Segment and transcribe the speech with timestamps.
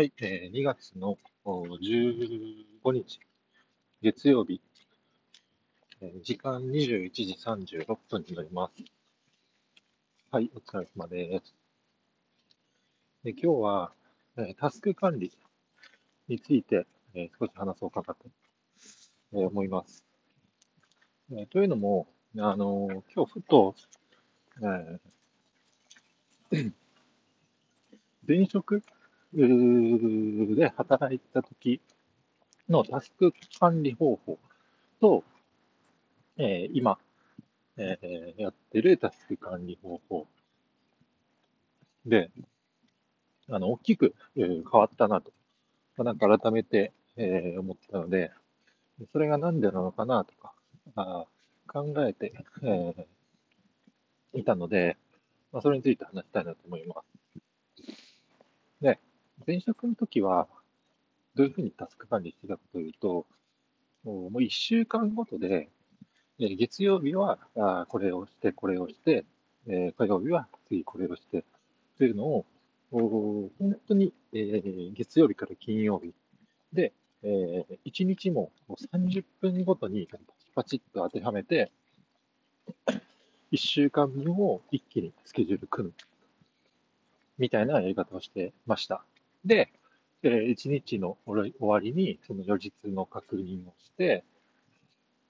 [0.00, 3.20] はい、えー2月の15日、
[4.00, 4.62] 月曜日、
[6.00, 8.82] えー時間21時36分になります。
[10.30, 11.54] はい、お疲れ様です。
[13.24, 13.92] で今日は、
[14.38, 15.30] えータスク管理
[16.28, 18.24] について、えー少し話そうかなと、
[19.34, 20.02] え思います。
[21.30, 22.06] えーというのも、
[22.38, 23.74] あのー今日ふと、
[24.62, 26.72] えー
[28.26, 28.82] 前職
[29.32, 31.80] で働いた時
[32.68, 34.38] のタスク管理方法
[35.00, 35.24] と、
[36.36, 36.98] えー今、
[37.76, 40.26] えーやってるタスク管理方法
[42.06, 42.30] で、
[43.48, 45.32] あの、大きく、変わったなと、
[46.04, 48.32] なんか改めて、えー思ったので、
[49.12, 50.54] それが何でなのかなとか、
[50.96, 51.26] あ
[51.68, 53.06] 考えて、えー
[54.34, 54.96] いたので、
[55.52, 57.09] まあ、それについて話したいなと思います。
[59.46, 60.48] 前職の時は、
[61.34, 63.26] どういうふうにタスク管理してたかというと、
[64.04, 65.68] もうもう1週間ごとで、
[66.38, 67.38] 月曜日は
[67.88, 69.24] これをして、これをして、
[69.66, 71.44] 火曜日は次これをして、
[71.98, 72.46] というのを、
[72.90, 73.50] 本
[73.88, 76.12] 当に、月曜日から金曜日
[76.72, 81.70] で、え1日も30分ごとにパチパチっと当てはめて、
[83.52, 85.94] 1週間分を一気にスケジュール組む。
[87.38, 89.04] みたいなやり方をしてました。
[89.44, 89.70] で、
[90.22, 94.24] え1日の終わりに、その予日の確認をして、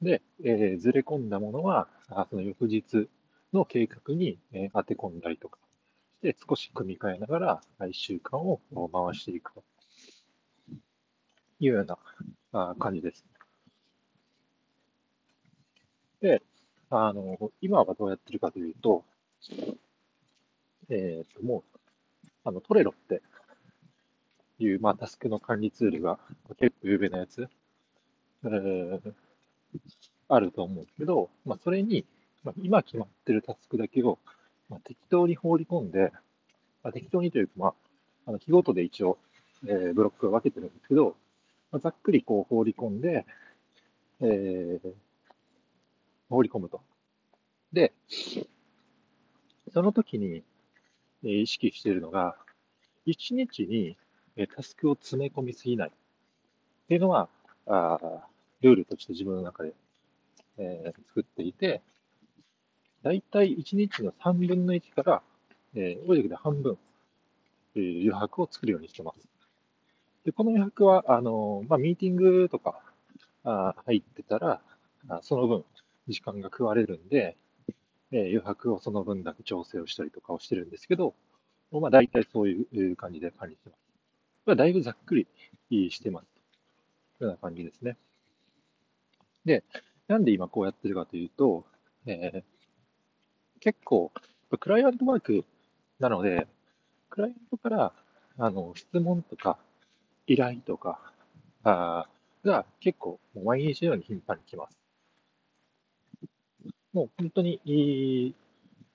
[0.00, 1.88] で、えーずれ込んだものは、
[2.30, 3.10] その翌日
[3.52, 5.58] の計画に、えー当て込んだりとか
[6.20, 9.64] して、少し組み替えながら、1週間を回していくと
[11.60, 11.98] いうような
[12.52, 13.24] あ感じです。
[16.20, 16.42] で、
[16.90, 19.04] あの、今はどうやってるかというと、
[20.88, 21.78] えっと、もう、
[22.44, 23.22] あの、トレロって
[24.58, 26.18] いう、まあ、タスクの管理ツールが
[26.58, 27.48] 結構有名なやつ、
[28.44, 29.14] えー
[30.28, 32.04] あると思うけど、まあ、それに、
[32.42, 34.18] まあ、今決まってるタスクだけを、
[34.68, 36.12] まあ、適当に放り込んで、
[36.82, 37.74] まあ、適当にというか、まあ、
[38.26, 39.18] あの日ごとで一応、
[39.66, 41.16] えーブロックを分けてるんですけど、
[41.70, 43.24] まあ、ざっくりこう放り込んで、
[44.20, 44.92] えー
[46.28, 46.80] 放り込むと。
[47.72, 47.92] で、
[49.72, 50.42] その時に、
[51.22, 52.36] 意識しているのが、
[53.06, 53.96] 1日に、
[54.54, 55.92] タスクを詰め込みすぎないっ
[56.88, 57.28] ていうのは、
[57.66, 58.20] あー
[58.60, 59.72] ルールとして自分の中で、
[60.58, 61.80] えー作っていて、
[63.02, 65.22] だいたい1日の3分の1から、
[65.74, 66.76] えー、多い時で半分、
[67.76, 69.28] えー余白を作るようにしてます。
[70.24, 72.80] で、この余白は、あのまあ、ミーティングとか
[73.44, 74.60] あ入ってたら、
[75.08, 75.64] あその分、
[76.08, 77.36] 時間が食われるんで、
[78.12, 81.14] えー余白をその分だけ調整をしたりとかをしてるんですけど、
[81.72, 83.85] まあ、大体そういう感じで管理してます。
[84.54, 85.26] だいぶざっくり
[85.90, 86.26] してます。
[87.18, 87.96] というような感じですね。
[89.44, 89.64] で、
[90.06, 91.64] なんで今こうやってるかというと、
[92.06, 92.56] えー
[93.60, 94.12] 結構、
[94.60, 95.44] クライアントワーク
[95.98, 96.46] なので、
[97.10, 97.92] クライアントから
[98.38, 99.58] あの質問とか
[100.26, 101.00] 依頼とか
[101.64, 102.06] あ
[102.44, 104.78] が結構毎日のように頻繁に来ます。
[106.92, 108.34] もう本当に、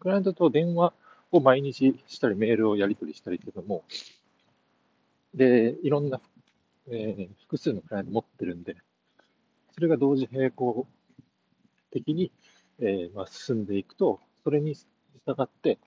[0.00, 0.92] クライアントと電話
[1.30, 3.84] を毎日したり、メールをやり取りしたりっていうのも、
[5.34, 6.20] で、いろんな、
[6.88, 8.76] えー複数のクライアント持ってるんで、
[9.74, 10.86] それが同時並行
[11.90, 12.30] 的に、
[12.80, 14.84] えーまあ、進んでいくと、それに従
[15.40, 15.78] って、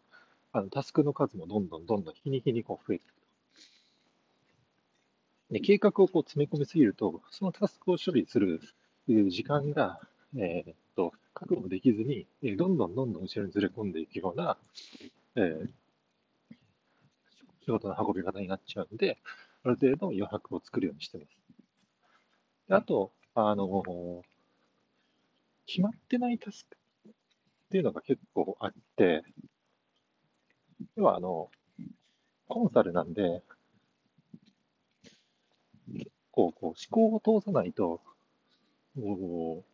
[0.52, 3.18] あのタスクの数もどんどんどんどん日に日にこう増えていくと。
[5.54, 8.60] で、計画をこう詰め込みすぎると、そのタスクを処理する
[9.08, 10.00] 時間が、
[10.36, 12.28] えーっと、確保できずに、
[12.58, 14.58] どんどんどんどん後ろにずれ込んでいくような、
[15.36, 15.70] えー
[17.68, 19.18] 仕事の運び方になっちゃうんで、
[19.66, 21.28] ある程度余白を作るようにしてます。
[22.70, 24.24] であと、あの
[25.66, 26.78] 決まってないタスク
[27.10, 27.12] っ
[27.70, 29.22] ていうのが結構あって、
[30.96, 31.50] 要はあの、
[32.48, 33.44] コンサルなんで、
[35.92, 36.76] 結構こう思
[37.20, 38.00] 考を通さないと、
[38.96, 39.66] 思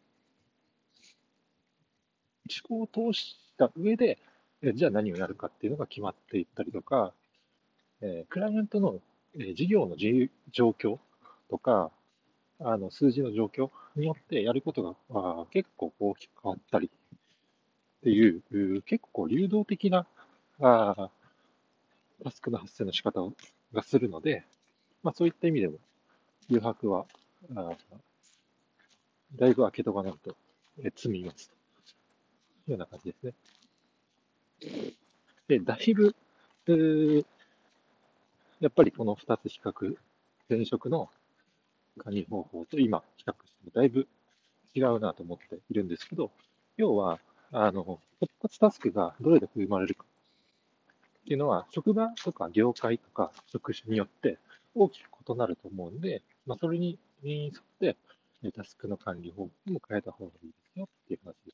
[2.68, 4.18] 考を通した上で、
[4.74, 7.14] じゃあ何をやるかっていうのが決まっていったりとか、
[8.06, 9.00] えクライアントの、
[9.40, 11.00] え事業の状況
[11.50, 11.90] とか、
[12.60, 20.06] あの数字の状況によってやることが結構大きく変わったりっていう、結構流動的な
[20.60, 21.10] あ
[22.24, 23.22] タスクの発生の仕方
[23.74, 24.44] がするので、
[25.02, 25.80] まあ、そういった意味でも
[26.50, 27.06] 余白は
[27.56, 27.72] あ
[29.36, 30.36] だいぶ開けとかないと、
[30.80, 31.50] え積みます
[32.66, 33.34] というような感じですね。
[35.48, 36.16] で、だいぶ、
[36.68, 37.26] うー
[38.64, 39.98] やっぱりこの2つ比較、
[40.50, 41.10] 前職の
[41.98, 44.08] 管理方法と今比較してもだいぶ
[44.74, 46.32] 違うなと思っているんですけど、
[46.78, 47.20] 要は、
[47.52, 54.38] あの、突発タスクがどれだけ生まれるかっていうのは、職場とか業界とか職種によって
[54.76, 57.52] 大きく異なると思うんで、まあ、それに沿っ
[57.82, 57.98] て、
[58.56, 61.52] タスクの管理方法も変えた方がいいですよっていう話で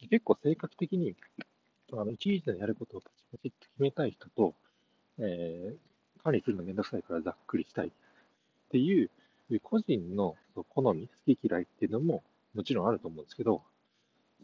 [0.00, 0.08] す。
[0.10, 1.14] 結構性格的に、
[1.92, 4.56] あの一日でやることをパチパチって決めたい人と、
[5.18, 7.90] えー、管理するのめんどくさいからざっくりしたいっ
[8.70, 9.10] ていう、
[9.62, 10.36] 個人の
[10.70, 12.22] 好み、好き嫌いっていうのも
[12.54, 13.62] もちろんあると思うんですけど、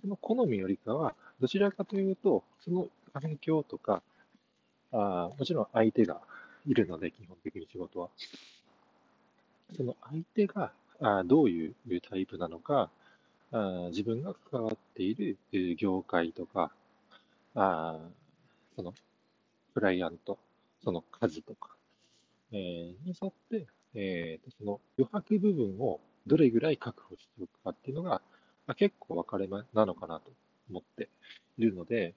[0.01, 4.03] その好みよりかは、どちらかというと、その環境とか、
[4.93, 6.21] あもちろん相手が
[6.67, 8.09] いるので、基本的に仕事は。
[9.77, 11.75] その相手があどういう
[12.09, 12.91] タイプなのか、
[13.53, 15.37] あ自分が関わっている
[15.77, 16.71] 業界とか、
[17.55, 17.99] あ
[18.77, 18.95] その
[19.75, 20.39] クライアント、
[20.83, 21.71] その数とか、
[22.53, 22.59] えー、
[23.07, 28.21] に沿って、えー、その余白部分をどれぐらい確保しておくかっていうのが、
[28.67, 30.31] まあ、結構分かれまなのかなと
[30.71, 31.09] 思って
[31.57, 32.15] いるので、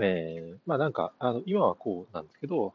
[0.00, 2.72] えー、まあなんか、あの今はこうなんですけど、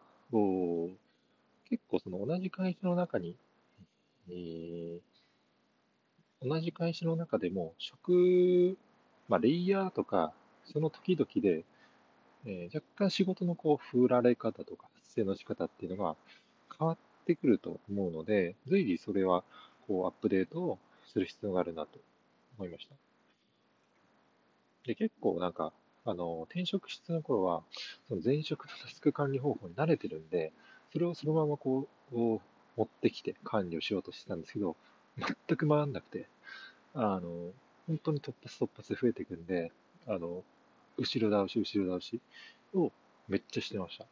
[1.70, 3.36] 結構その同じ会社の中に、
[4.30, 5.00] えー、
[6.48, 8.78] 同じ会社の中でも職、
[9.28, 10.32] まあ、レイヤーとか、
[10.66, 11.64] その時々で、
[12.46, 16.16] えー、若干仕事のこう振られ方とか発生の仕方っていうのが
[16.78, 19.44] 変わってくると思うので、随時それは
[19.88, 22.00] こうアップデートをする必要があるなと
[22.58, 22.96] 思いました。
[24.86, 25.74] で、結構なんか、
[26.06, 27.64] あの、転職しての頃は、
[28.08, 30.54] その前職のタスク管理方法に慣れてるんで、
[30.94, 32.40] それをそのままこう、持
[32.84, 34.78] ってきて管理をしようとしてたんですけど、
[35.18, 36.30] 全く回らなくて、
[36.94, 37.52] あの、
[37.88, 39.72] 本当に突発突発増えていくんで、
[40.08, 40.44] あの、
[40.98, 42.20] 後ろ倒し、後ろ倒し
[42.74, 42.92] を
[43.28, 44.06] めっちゃしてました。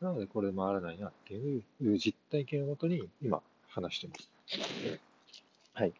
[0.00, 1.62] なので、これ回らないなっていう
[1.98, 4.30] 実体験をもとに今話してます。
[5.72, 5.92] はい。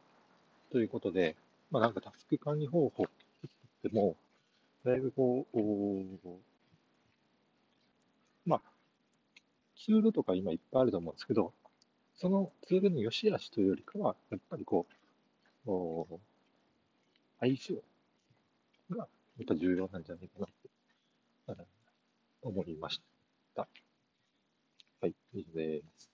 [0.71, 1.37] ということで、
[1.71, 3.07] まあなんかタスク管理方法っ
[3.83, 4.17] ても、
[4.85, 5.59] だいぶこう、
[8.45, 8.61] まあ、
[9.77, 11.53] ツールとか今いっぱいあると思うんですけど、
[12.17, 14.87] そのツールの良し悪しというよりかは、やっぱりこ
[15.67, 16.19] う、
[17.41, 17.83] 相性
[18.91, 19.09] が
[19.39, 20.69] やっぱ重要なんじゃないかなって
[22.43, 23.01] 思いまし
[23.57, 23.69] た。
[25.01, 26.14] はい、以上です。